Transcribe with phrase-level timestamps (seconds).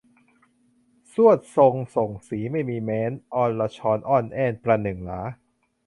[1.11, 5.19] ทรวดทรงส่งศรีไม่มีแม้น อรชรอ้อนแอ้นประหนึ่งเหลา